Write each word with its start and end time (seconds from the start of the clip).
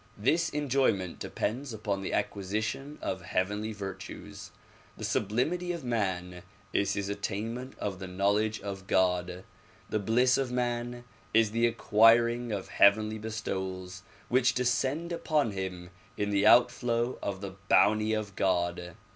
This 0.17 0.49
enjoyment 0.49 1.19
depends 1.19 1.75
upon 1.75 2.01
the 2.01 2.09
acqui 2.09 2.39
sition 2.41 2.99
of 3.03 3.21
heavenly 3.21 3.71
virtues. 3.71 4.49
The 4.97 5.03
sublimity 5.03 5.73
of 5.73 5.83
man 5.83 6.41
is 6.73 6.93
his 6.95 7.07
attainment 7.07 7.77
of 7.77 7.99
the 7.99 8.07
knowledge 8.07 8.59
of 8.61 8.87
God. 8.87 9.43
The 9.91 9.99
bliss 9.99 10.39
of 10.39 10.51
man 10.51 11.03
is 11.35 11.51
the 11.51 11.67
acquiring 11.67 12.51
of 12.51 12.69
heavenly 12.69 13.19
bestowals 13.19 14.01
which 14.27 14.55
descend 14.55 15.11
upon 15.11 15.51
him 15.51 15.91
in 16.17 16.31
the 16.31 16.47
outflow 16.47 17.19
of 17.21 17.41
the 17.41 17.51
bounty 17.69 18.13
of 18.13 18.35
God. 18.35 18.95